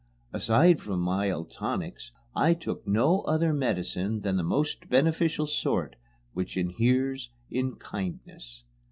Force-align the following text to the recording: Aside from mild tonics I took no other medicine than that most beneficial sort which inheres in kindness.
Aside 0.33 0.81
from 0.81 0.99
mild 0.99 1.51
tonics 1.51 2.11
I 2.35 2.55
took 2.55 2.87
no 2.87 3.21
other 3.25 3.53
medicine 3.53 4.21
than 4.21 4.37
that 4.37 4.43
most 4.45 4.89
beneficial 4.89 5.45
sort 5.45 5.95
which 6.33 6.57
inheres 6.57 7.29
in 7.51 7.75
kindness. 7.75 8.63